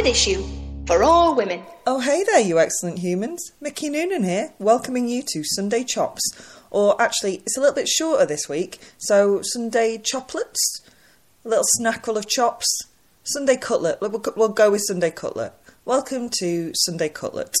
[0.00, 0.46] Standard issue
[0.86, 1.62] for all women.
[1.86, 3.52] Oh, hey there, you excellent humans.
[3.60, 6.22] Mickey Noonan here, welcoming you to Sunday Chops.
[6.70, 10.80] Or actually, it's a little bit shorter this week, so Sunday Choplets,
[11.44, 12.66] a little snackful of chops,
[13.24, 14.00] Sunday Cutlet.
[14.00, 15.52] We'll go with Sunday Cutlet.
[15.84, 17.54] Welcome to Sunday Cutlet.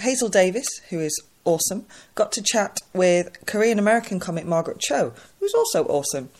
[0.00, 5.52] Hazel Davis, who is awesome, got to chat with Korean American comic Margaret Cho, who's
[5.52, 6.30] also awesome.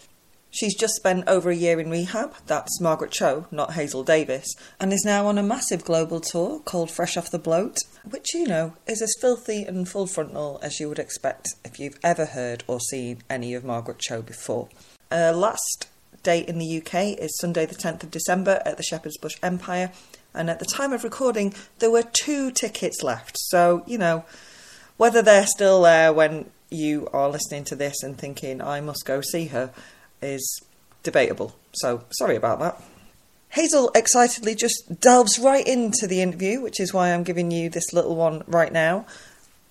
[0.50, 4.46] She's just spent over a year in rehab, that's Margaret Cho, not Hazel Davis,
[4.80, 7.76] and is now on a massive global tour called Fresh Off the Bloat,
[8.08, 11.98] which, you know, is as filthy and full frontal as you would expect if you've
[12.02, 14.68] ever heard or seen any of Margaret Cho before.
[15.12, 15.86] Her last
[16.22, 19.92] date in the UK is Sunday, the 10th of December at the Shepherd's Bush Empire,
[20.32, 24.24] and at the time of recording, there were two tickets left, so, you know,
[24.96, 29.20] whether they're still there when you are listening to this and thinking, I must go
[29.20, 29.70] see her
[30.22, 30.62] is
[31.02, 31.54] debatable.
[31.72, 32.82] So sorry about that.
[33.50, 37.92] Hazel excitedly just delves right into the interview, which is why I'm giving you this
[37.92, 39.06] little one right now.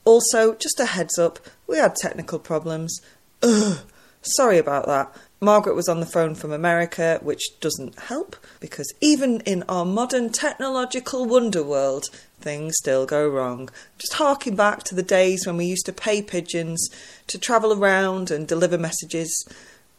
[0.03, 2.99] Also, just a heads up, we had technical problems.
[3.43, 3.79] Ugh,
[4.21, 5.13] sorry about that.
[5.39, 10.31] Margaret was on the phone from America, which doesn't help because even in our modern
[10.31, 12.05] technological wonder world,
[12.39, 13.69] things still go wrong.
[13.99, 16.89] Just harking back to the days when we used to pay pigeons
[17.27, 19.47] to travel around and deliver messages.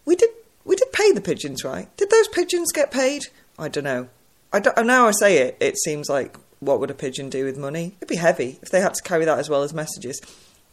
[0.09, 0.31] We did
[0.65, 1.95] we did pay the pigeons, right?
[1.99, 3.27] Did those pigeons get paid?
[3.59, 4.09] I don't know.
[4.51, 7.59] I don't, now I say it, it seems like what would a pigeon do with
[7.59, 7.95] money?
[7.99, 10.23] It'd be heavy if they had to carry that as well as messages.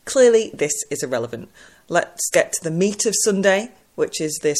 [0.05, 1.49] Clearly, this is irrelevant.
[1.89, 4.57] Let's get to the meat of Sunday, which is this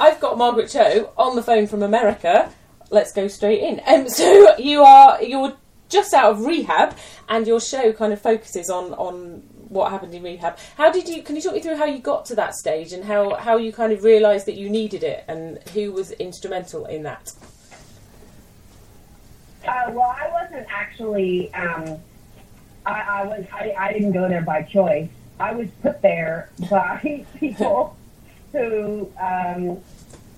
[0.00, 2.50] I've got Margaret Cho on the phone from America.
[2.90, 3.80] Let's go straight in.
[3.86, 5.54] Um, so you are you're
[5.90, 6.96] just out of rehab,
[7.28, 10.56] and your show kind of focuses on on what happened in rehab.
[10.76, 11.22] How did you?
[11.22, 13.72] Can you talk me through how you got to that stage and how how you
[13.72, 17.32] kind of realised that you needed it, and who was instrumental in that?
[19.66, 21.52] Uh, well, I wasn't actually.
[21.54, 21.98] Um,
[22.86, 23.44] I, I was.
[23.52, 25.08] I, I didn't go there by choice.
[25.38, 27.96] I was put there by people
[28.52, 29.78] who um,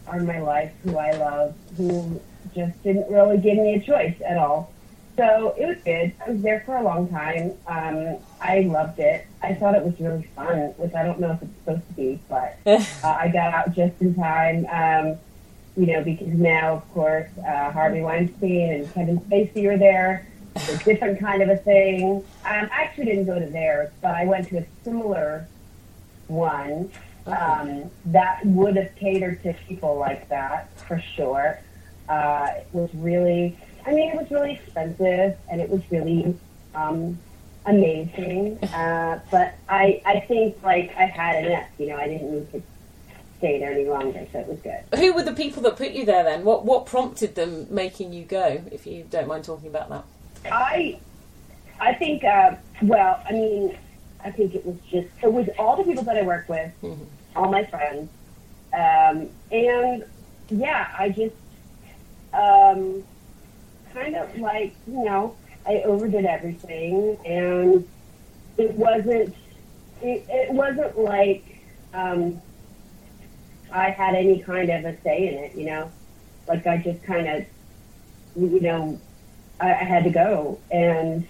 [0.06, 2.20] are in my life, who I love, who
[2.54, 4.72] just didn't really give me a choice at all.
[5.16, 6.14] So it was good.
[6.26, 7.52] I was there for a long time.
[7.66, 9.26] Um, I loved it.
[9.42, 12.18] I thought it was really fun, which I don't know if it's supposed to be,
[12.28, 14.66] but uh, I got out just in time.
[14.70, 15.18] Um,
[15.76, 20.26] you know, because now, of course, uh, Harvey Weinstein and Kevin Spacey are there.
[20.54, 22.16] It's a different kind of a thing.
[22.16, 25.46] Um, I actually didn't go to theirs, but I went to a similar
[26.28, 26.90] one
[27.26, 31.58] um, that would have catered to people like that for sure.
[32.08, 36.36] Uh, it was really I mean, it was really expensive and it was really
[36.74, 37.18] um,
[37.66, 38.58] amazing.
[38.64, 41.68] Uh, but I, I think like I had enough.
[41.78, 42.62] You know, I didn't need to
[43.38, 44.84] stay there any longer, so it was good.
[44.98, 46.44] Who were the people that put you there then?
[46.44, 48.62] What what prompted them making you go?
[48.70, 50.04] If you don't mind talking about that.
[50.50, 50.98] I,
[51.80, 52.24] I think.
[52.24, 53.76] Uh, well, I mean,
[54.24, 57.04] I think it was just it was all the people that I work with, mm-hmm.
[57.36, 58.10] all my friends,
[58.72, 60.04] um, and
[60.50, 61.34] yeah, I just.
[62.32, 63.04] Um,
[63.92, 65.36] kind of like, you know,
[65.66, 67.88] I overdid everything, and
[68.58, 69.34] it wasn't.
[70.02, 71.44] It, it wasn't like
[71.94, 72.40] um,
[73.72, 75.54] I had any kind of a say in it.
[75.54, 75.90] You know,
[76.48, 77.44] like I just kind of,
[78.34, 79.00] you know,
[79.60, 81.26] I, I had to go, and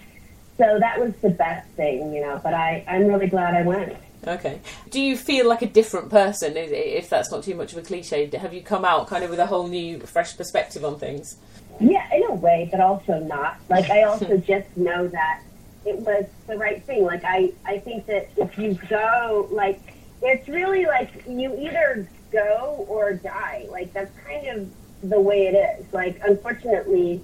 [0.57, 2.15] so that was the best thing.
[2.15, 3.97] You know, but I I'm really glad I went.
[4.27, 4.61] Okay.
[4.91, 8.31] Do you feel like a different person, if that's not too much of a cliche?
[8.37, 11.39] Have you come out kind of with a whole new, fresh perspective on things?
[11.81, 13.59] Yeah, in a way, but also not.
[13.69, 15.43] Like I also just know that
[15.85, 17.05] it was the right thing.
[17.05, 19.81] Like I, I think that if you go, like
[20.23, 23.67] it's really like you either go or die.
[23.71, 24.71] Like that's kind of
[25.09, 25.93] the way it is.
[25.93, 27.23] Like unfortunately,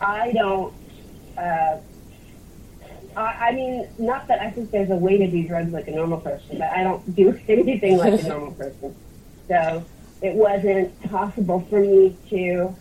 [0.00, 0.74] I don't.
[1.36, 1.78] Uh,
[3.16, 5.90] I, I mean, not that I think there's a way to do drugs like a
[5.90, 8.96] normal person, but I don't do anything like a normal person.
[9.48, 9.84] So
[10.22, 12.74] it wasn't possible for me to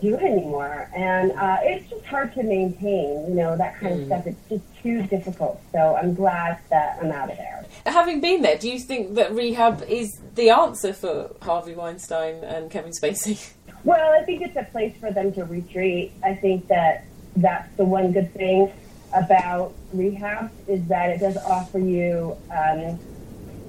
[0.00, 0.90] do anymore.
[0.94, 4.00] And uh, it's just hard to maintain, you know, that kind mm.
[4.00, 4.26] of stuff.
[4.26, 5.60] It's just too difficult.
[5.72, 7.66] So I'm glad that I'm out of there.
[7.86, 12.70] Having been there, do you think that rehab is the answer for Harvey Weinstein and
[12.70, 13.52] Kevin Spacey?
[13.84, 16.12] Well, I think it's a place for them to retreat.
[16.24, 17.04] I think that
[17.36, 18.72] that's the one good thing
[19.14, 22.98] about rehab is that it does offer you um,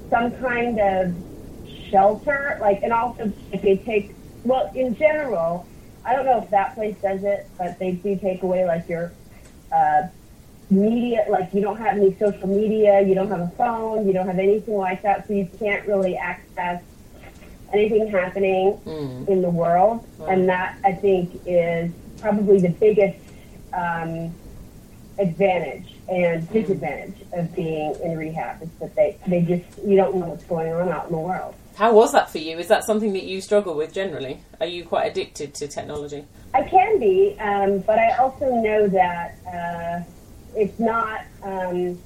[0.10, 1.16] some kind of
[1.90, 5.66] shelter, like, and also if they take, well, in general,
[6.10, 9.14] I don't know if that place does it, but they do take away like your
[9.72, 10.08] uh,
[10.72, 14.26] media, like you don't have any social media, you don't have a phone, you don't
[14.26, 16.82] have anything like that, so you can't really access
[17.72, 18.80] anything happening
[19.28, 23.20] in the world, and that I think is probably the biggest
[23.72, 24.34] um,
[25.20, 30.26] advantage and disadvantage of being in rehab is that they they just you don't know
[30.26, 31.54] what's going on out in the world.
[31.80, 32.60] How was that for you?
[32.60, 34.42] Is that something that you struggle with generally?
[34.60, 36.26] Are you quite addicted to technology?
[36.54, 40.04] I can be, um, but I also know that uh,
[40.58, 41.22] it's not.
[41.42, 41.98] Um,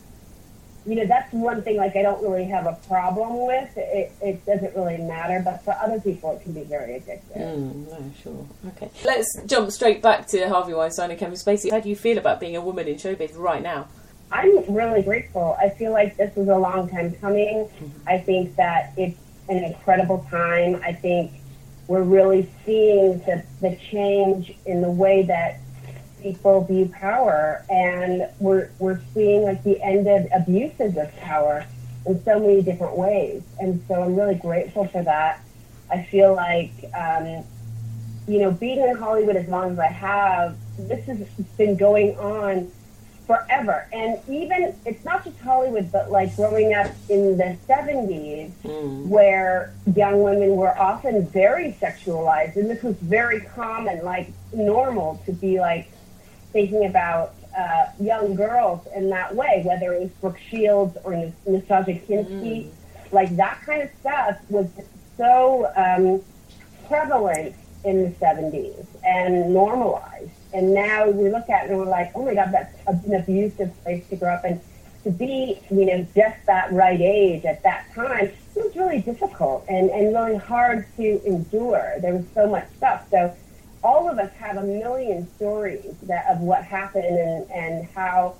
[0.85, 1.77] you know, that's one thing.
[1.77, 3.75] Like, I don't really have a problem with.
[3.75, 7.35] It, it doesn't really matter, but for other people, it can be very addictive.
[7.35, 8.47] Mm, no, sure.
[8.67, 8.91] Okay.
[9.03, 11.71] Let's jump straight back to Harvey Weinstein and Kevin Spacey.
[11.71, 13.87] How do you feel about being a woman in showbiz right now?
[14.31, 15.57] I'm really grateful.
[15.59, 17.69] I feel like this was a long time coming.
[18.05, 19.17] I think that it's
[19.49, 20.81] an incredible time.
[20.83, 21.31] I think
[21.87, 25.59] we're really seeing the, the change in the way that
[26.21, 31.65] people view power, and we're we're seeing like the end of abuses of power
[32.05, 33.43] in so many different ways.
[33.59, 35.41] And so I'm really grateful for that.
[35.91, 37.43] I feel like um,
[38.27, 41.19] you know, being in Hollywood as long as I have, this has
[41.57, 42.71] been going on
[43.25, 43.87] forever.
[43.93, 48.51] And even, it's not just Hollywood, but like growing up in the 70s,
[49.07, 52.55] where young women were often very sexualized.
[52.55, 55.89] And this was very common, like normal to be like
[56.51, 61.33] thinking about uh, young girls in that way, whether it was Brooke Shields or N-
[61.47, 62.69] Nastassja Kinski.
[63.11, 64.67] Like that kind of stuff was
[65.17, 66.21] so um,
[66.87, 67.55] prevalent
[67.85, 70.29] in the 70s and normalized.
[70.53, 73.71] And now we look at it and we're like, oh my God, that's an abusive
[73.83, 74.43] place to grow up.
[74.43, 74.61] And
[75.03, 79.65] to be, you know, just that right age at that time, it was really difficult
[79.67, 81.95] and, and really hard to endure.
[81.99, 83.09] There was so much stuff.
[83.09, 83.35] So
[83.83, 88.35] all of us have a million stories that of what happened and, and how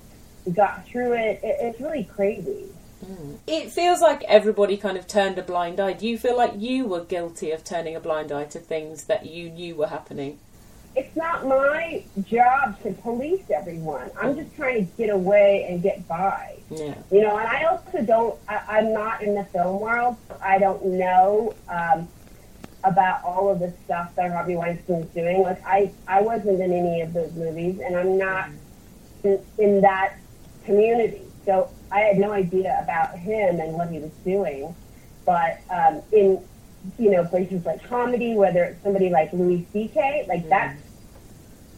[0.46, 1.40] we got through it.
[1.42, 1.56] it.
[1.60, 2.66] It's really crazy.
[3.04, 3.38] Mm.
[3.46, 5.92] It feels like everybody kind of turned a blind eye.
[5.92, 9.26] Do you feel like you were guilty of turning a blind eye to things that
[9.26, 10.38] you knew were happening?
[10.96, 14.10] It's not my job to police everyone.
[14.20, 16.58] I'm just trying to get away and get by.
[16.70, 16.94] Yeah.
[17.10, 20.16] You know, and I also don't, I, I'm not in the film world.
[20.42, 22.08] I don't know um,
[22.84, 25.42] about all of the stuff that Harvey Weinstein's doing.
[25.42, 28.50] Like, I, I wasn't in any of those movies, and I'm not
[29.24, 30.16] in, in that
[30.64, 31.22] community.
[31.44, 34.74] So I had no idea about him and what he was doing.
[35.26, 36.42] But um, in,
[36.98, 40.80] you know, places like comedy, whether it's somebody like Louis C.K., like that's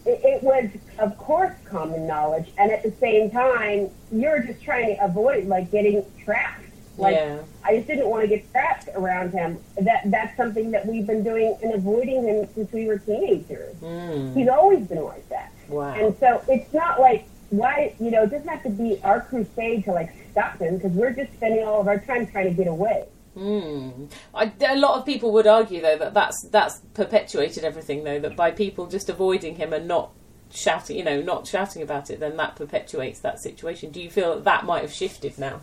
[0.06, 0.68] it, it was,
[0.98, 5.70] of course, common knowledge, and at the same time, you're just trying to avoid like
[5.70, 6.62] getting trapped.
[6.96, 7.38] Like Yeah.
[7.64, 9.58] I just didn't want to get trapped around him.
[9.80, 13.76] That that's something that we've been doing and avoiding him since we were teenagers.
[13.76, 14.32] Hmm.
[14.34, 15.52] He's always been like that.
[15.68, 15.94] Wow.
[15.94, 19.84] And so it's not like why you know it doesn't have to be our crusade
[19.84, 22.66] to like stop him because we're just spending all of our time trying to get
[22.66, 23.04] away.
[23.37, 24.11] Mm.
[24.35, 28.35] I, a lot of people would argue, though, that that's that's perpetuated everything, though, that
[28.35, 30.11] by people just avoiding him and not
[30.50, 33.90] shouting, you know, not shouting about it, then that perpetuates that situation.
[33.90, 35.61] Do you feel that that might have shifted now?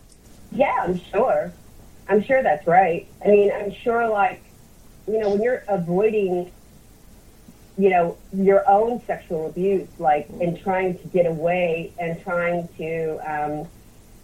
[0.51, 1.51] Yeah, I'm sure.
[2.07, 3.07] I'm sure that's right.
[3.25, 4.43] I mean, I'm sure, like,
[5.07, 6.51] you know, when you're avoiding,
[7.77, 13.17] you know, your own sexual abuse, like, and trying to get away and trying to
[13.25, 13.67] um,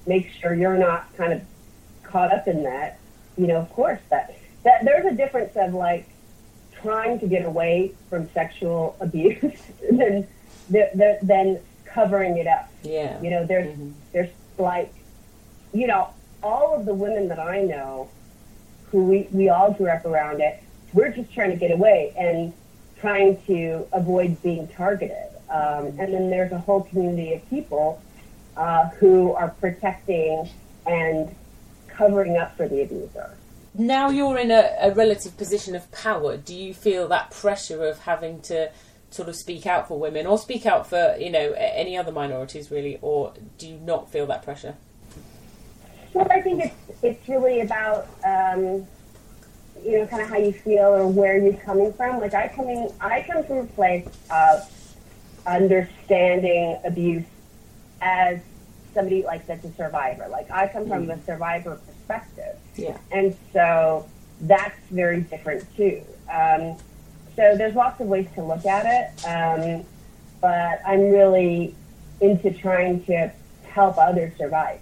[0.06, 1.41] make sure you're not kind of
[2.03, 3.00] caught up in that,
[3.39, 6.08] you know, of course, that, that there's a difference of, like,
[6.81, 10.27] trying to get away from sexual abuse than,
[10.69, 12.69] than, covering it up.
[12.84, 13.19] Yeah.
[13.19, 13.75] You know, there's
[14.13, 14.29] there's
[14.60, 14.93] like,
[15.74, 16.10] you know,
[16.43, 18.10] all of the women that I know,
[18.91, 20.62] who we we all grew up around it.
[20.93, 22.53] We're just trying to get away and
[23.00, 25.17] trying to avoid being targeted.
[25.50, 28.01] Um, and then there's a whole community of people
[28.55, 30.48] uh, who are protecting
[30.86, 31.36] and
[32.00, 33.36] covering up for the abuser.
[33.75, 36.38] Now you're in a, a relative position of power.
[36.38, 38.72] Do you feel that pressure of having to
[39.12, 42.72] sort of speak out for women or speak out for, you know, any other minorities,
[42.72, 42.98] really?
[43.01, 44.75] Or do you not feel that pressure?
[46.13, 48.88] Well, I think it's it's really about um,
[49.84, 52.20] you know kind of how you feel or where you're coming from.
[52.20, 54.68] Like I coming, I come from a place of
[55.46, 57.25] understanding abuse
[58.01, 58.39] as
[58.93, 60.27] somebody like that's a survivor.
[60.29, 62.98] Like I come from a survivor perspective, Yeah.
[63.12, 64.08] and so
[64.41, 66.01] that's very different too.
[66.31, 66.77] Um,
[67.36, 69.86] so there's lots of ways to look at it, um,
[70.41, 71.75] but I'm really
[72.22, 73.31] into trying to
[73.69, 74.79] help others survive.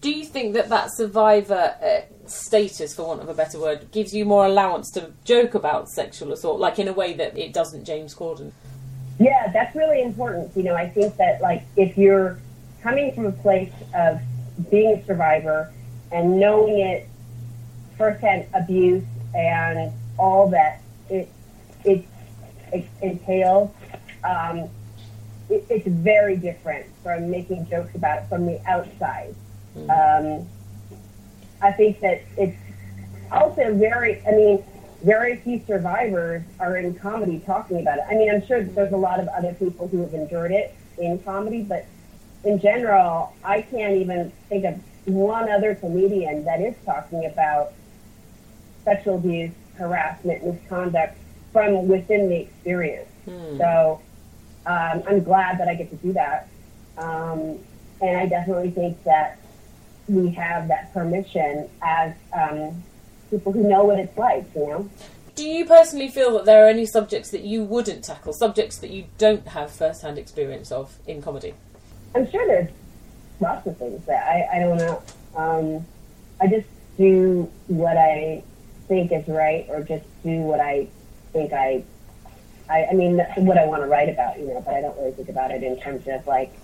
[0.00, 4.14] Do you think that that survivor uh, status, for want of a better word, gives
[4.14, 7.84] you more allowance to joke about sexual assault, like in a way that it doesn't
[7.84, 8.52] James Corden?
[9.18, 10.56] Yeah, that's really important.
[10.56, 12.38] You know, I think that like if you're
[12.82, 14.20] coming from a place of
[14.70, 15.72] being a survivor
[16.12, 17.08] and knowing it
[17.96, 19.04] firsthand abuse
[19.34, 20.80] and all that
[21.10, 21.28] it
[21.84, 22.04] it,
[22.72, 23.70] it entails,
[24.24, 24.68] um,
[25.48, 29.34] it, it's very different from making jokes about it from the outside.
[29.88, 30.46] Um,
[31.62, 32.56] I think that it's
[33.30, 34.64] also very, I mean,
[35.04, 38.04] very few survivors are in comedy talking about it.
[38.10, 41.18] I mean, I'm sure there's a lot of other people who have endured it in
[41.20, 41.86] comedy, but
[42.44, 47.72] in general, I can't even think of one other comedian that is talking about
[48.84, 51.16] sexual abuse, harassment, misconduct
[51.52, 53.08] from within the experience.
[53.58, 54.00] So
[54.66, 56.48] um, I'm glad that I get to do that.
[56.98, 57.58] Um,
[58.00, 59.38] and I definitely think that
[60.08, 62.82] we have that permission as um,
[63.30, 64.90] people who know what it's like, you know?
[65.34, 68.90] Do you personally feel that there are any subjects that you wouldn't tackle, subjects that
[68.90, 71.54] you don't have first-hand experience of in comedy?
[72.16, 72.70] I'm sure there's
[73.40, 75.02] lots of things that I, I don't know.
[75.36, 75.86] Um,
[76.40, 78.42] I just do what I
[78.88, 80.88] think is right or just do what I
[81.34, 81.84] think I,
[82.70, 85.12] I, I mean, what I want to write about, you know, but I don't really
[85.12, 86.54] think about it in terms of like,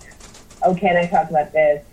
[0.63, 1.85] oh, can I talk about this?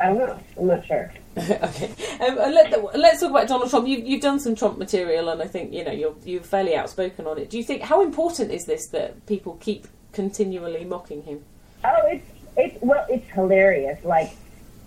[0.00, 0.40] I don't know.
[0.58, 1.12] I'm not sure.
[1.38, 3.86] okay, um, uh, let, let's talk about Donald Trump.
[3.86, 7.26] You've, you've done some Trump material, and I think you know you're you're fairly outspoken
[7.26, 7.48] on it.
[7.48, 11.42] Do you think how important is this that people keep continually mocking him?
[11.84, 14.02] Oh, it's it's well, it's hilarious.
[14.04, 14.32] Like,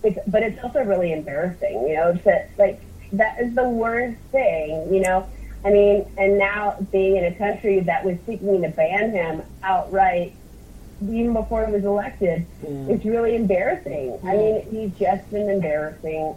[0.04, 1.88] it's, but it's also really embarrassing.
[1.88, 2.82] You know, that like
[3.14, 4.94] that is the worst thing.
[4.94, 5.28] You know,
[5.64, 10.34] I mean, and now being in a country that was seeking to ban him outright,
[11.02, 14.20] even before he was elected, it's really embarrassing.
[14.24, 16.36] I mean, he's just an embarrassing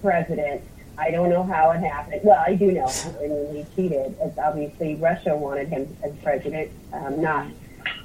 [0.00, 0.62] president.
[0.98, 2.20] I don't know how it happened.
[2.22, 2.90] Well, I do know.
[3.20, 4.14] I mean, he cheated.
[4.20, 7.46] It's obviously Russia wanted him as president, um, not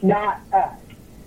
[0.01, 0.77] not us.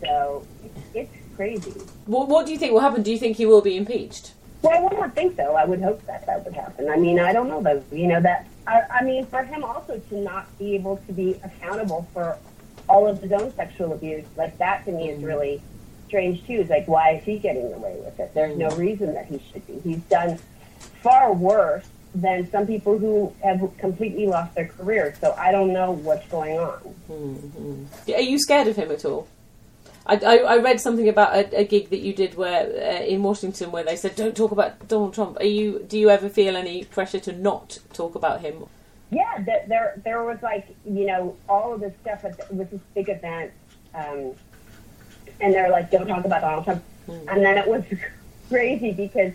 [0.03, 0.47] So
[0.95, 1.73] it's crazy.
[2.05, 3.03] What, what do you think will happen?
[3.03, 4.35] Do you think he will be impeached?
[4.61, 5.55] Well, I would not think so.
[5.55, 6.91] I would hope that that would happen.
[6.91, 7.83] I mean, I don't know though.
[7.91, 8.47] You know that.
[8.67, 12.37] I, I mean, for him also to not be able to be accountable for
[12.91, 15.29] all of his own sexual abuse, like that to me is mm-hmm.
[15.29, 15.63] really
[16.09, 16.61] strange too.
[16.61, 18.35] It's like, why is he getting away with it?
[18.35, 18.81] There's no mm-hmm.
[18.81, 19.81] reason that he should be.
[19.81, 20.39] He's done
[21.03, 25.17] far worse than some people who have completely lost their careers.
[25.21, 26.81] So I don't know what's going on.
[27.09, 28.13] Mm-hmm.
[28.13, 29.27] Are you scared of him at all?
[30.11, 33.23] I, I, I read something about a, a gig that you did where uh, in
[33.23, 35.39] Washington where they said don't talk about Donald Trump.
[35.39, 35.85] Are you?
[35.89, 38.65] Do you ever feel any pressure to not talk about him?
[39.13, 42.81] Yeah, th- there there was like you know all of this stuff it was this
[42.95, 43.53] big event,
[43.95, 44.33] um,
[45.41, 47.85] and they're like, don't talk about Donald Trump, and then it was
[48.49, 49.33] crazy because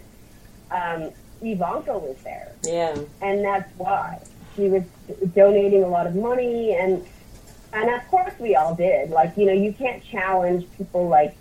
[0.72, 2.98] um, Ivanka was there, Yeah.
[3.22, 4.22] and that's why
[4.56, 4.84] she was
[5.34, 7.06] donating a lot of money, and
[7.76, 9.10] and of course we all did.
[9.10, 11.36] Like you know, you can't challenge people like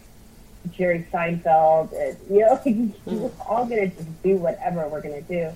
[0.72, 1.92] Jerry Seinfeld.
[1.92, 5.50] Uh, you know, we're all gonna just do whatever we're gonna do.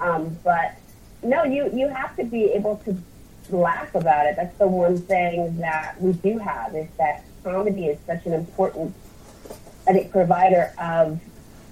[0.00, 0.76] Um, but
[1.22, 2.96] no, you you have to be able to
[3.50, 4.36] laugh about it.
[4.36, 8.94] That's the one thing that we do have is that comedy is such an important,
[9.86, 11.20] I think, provider of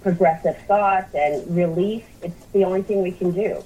[0.06, 2.04] progressive thought and relief.
[2.22, 3.64] It's the only thing we can do.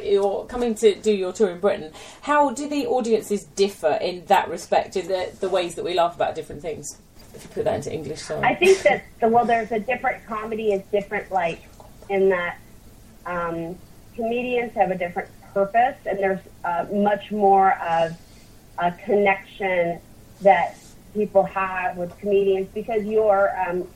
[0.00, 1.90] You're coming to do your tour in Britain.
[2.20, 6.14] How do the audiences differ in that respect, in the, the ways that we laugh
[6.14, 7.00] about different things?
[7.34, 8.44] If you put that into English, sorry.
[8.44, 11.60] I think that the, well, there's a different comedy is different, like
[12.08, 12.58] in that
[13.26, 13.76] um,
[14.14, 18.16] comedians have a different purpose, and there's uh, much more of
[18.78, 19.98] a connection
[20.42, 20.76] that
[21.12, 23.88] people have with comedians because your um,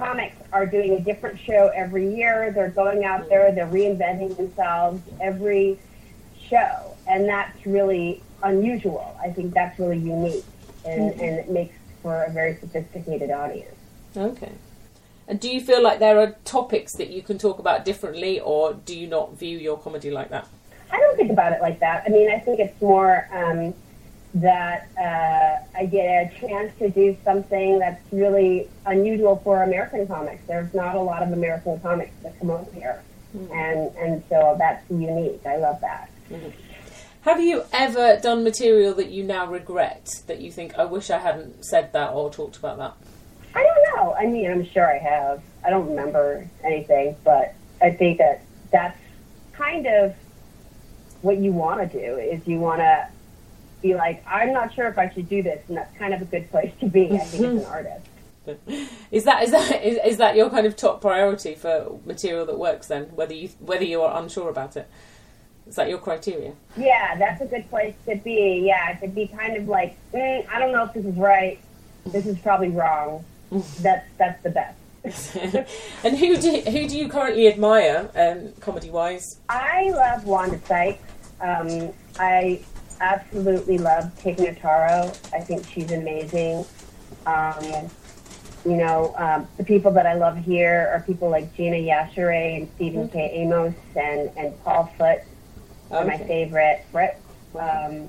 [0.00, 2.52] comics are doing a different show every year.
[2.54, 5.78] They're going out there, they're reinventing themselves every
[6.48, 9.16] show, and that's really unusual.
[9.22, 10.44] I think that's really unique,
[10.84, 13.76] and, and it makes for a very sophisticated audience.
[14.16, 14.52] Okay.
[15.28, 18.72] And do you feel like there are topics that you can talk about differently, or
[18.72, 20.48] do you not view your comedy like that?
[20.90, 22.02] I don't think about it like that.
[22.06, 23.74] I mean, I think it's more um,
[24.34, 30.42] that uh, I get a chance to do something that's really unusual for American comics.
[30.46, 33.02] There's not a lot of American comics that come over here,
[33.34, 35.44] and and so that's unique.
[35.44, 36.10] I love that.
[37.22, 41.18] Have you ever done material that you now regret, that you think, I wish I
[41.18, 42.94] hadn't said that or talked about that?
[43.54, 44.14] I don't know.
[44.14, 45.42] I mean, I'm sure I have.
[45.62, 48.98] I don't remember anything, but I think that that's
[49.52, 50.14] kind of
[51.20, 52.16] what you want to do.
[52.16, 53.08] Is you want to
[53.82, 56.24] be like, I'm not sure if I should do this, and that's kind of a
[56.24, 57.06] good place to be.
[57.12, 58.06] I think as an artist.
[59.10, 62.58] Is that is that is, is that your kind of top priority for material that
[62.58, 62.88] works?
[62.88, 64.88] Then, whether you whether you are unsure about it,
[65.68, 66.52] is that your criteria?
[66.76, 68.62] Yeah, that's a good place to be.
[68.66, 71.60] Yeah, to be kind of like, mm, I don't know if this is right.
[72.06, 73.24] This is probably wrong.
[73.80, 74.76] That's that's the best.
[76.04, 79.40] and who do who do you currently admire, um, comedy wise?
[79.48, 81.02] I love Wanda Sykes.
[81.40, 82.60] Um, I
[83.00, 85.16] absolutely love Tig Notaro.
[85.32, 86.64] I think she's amazing.
[87.26, 87.90] Um,
[88.64, 92.68] you know, um, the people that I love here are people like Gina Yashere and
[92.76, 93.30] Stephen K.
[93.34, 95.20] Amos and, and Paul Foot
[95.90, 96.84] are my favorite.
[96.92, 97.14] Right?
[97.58, 98.08] Um,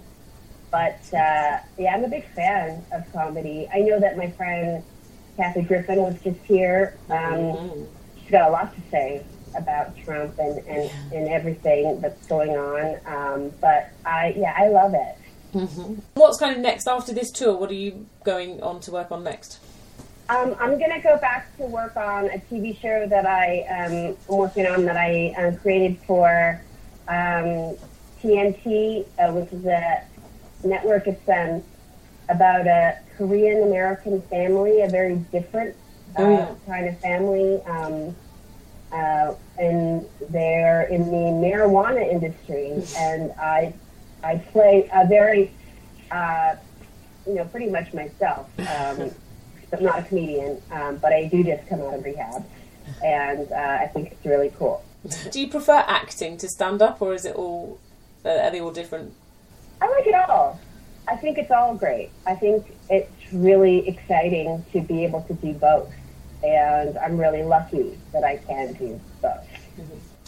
[0.71, 3.67] but uh, yeah, I'm a big fan of comedy.
[3.73, 4.83] I know that my friend
[5.37, 6.97] Kathy Griffin was just here.
[7.09, 7.87] Um, Mm.
[8.21, 12.97] she's got a lot to say about Trump and, and, and everything that's going on.
[13.05, 15.17] Um, but I, yeah, I love it.
[16.13, 17.57] What's kind of next after this tour?
[17.57, 19.59] What are you going on to work on next?
[20.29, 23.91] Um, I'm going to go back to work on a TV show that I um,
[23.93, 26.61] am working on that I uh, created for
[27.09, 27.75] um,
[28.23, 30.03] TNT, uh, which is a
[30.63, 31.07] network.
[31.07, 31.61] It's um,
[32.29, 35.75] about a Korean American family, a very different
[36.17, 36.55] uh, Oh, yeah.
[36.65, 37.61] kind of family.
[37.63, 38.15] Um,
[38.91, 43.73] uh, and they're in the marijuana industry, and I
[44.23, 45.51] I play a very
[46.11, 46.55] uh,
[47.25, 49.11] you know pretty much myself, um,
[49.69, 50.61] but not a comedian.
[50.71, 52.45] Um, but I do just come out of rehab,
[53.03, 54.83] and uh, I think it's really cool.
[55.31, 57.79] Do you prefer acting to stand up, or is it all?
[58.23, 59.13] Are they all different?
[59.81, 60.59] I like it all.
[61.07, 62.11] I think it's all great.
[62.27, 65.91] I think it's really exciting to be able to do both,
[66.43, 69.47] and I'm really lucky that I can do both.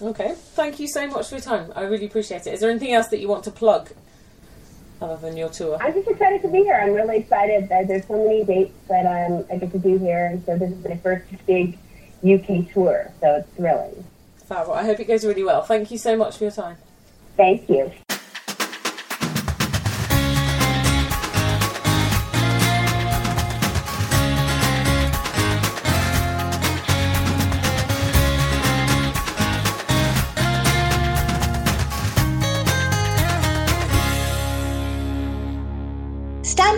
[0.02, 1.72] Okay, thank you so much for your time.
[1.76, 2.54] I really appreciate it.
[2.54, 3.90] Is there anything else that you want to plug,
[5.02, 5.78] other than your tour?
[5.80, 6.76] I'm just excited to be here.
[6.76, 10.26] I'm really excited that there's so many dates that um, I get to do here,
[10.26, 11.78] and so this is my first big
[12.24, 14.04] UK tour, so it's thrilling.
[14.46, 14.70] Fab.
[14.70, 15.62] I hope it goes really well.
[15.62, 16.78] Thank you so much for your time.
[17.38, 17.92] Thank you.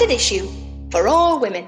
[0.10, 0.48] Issue
[0.92, 1.68] for all women.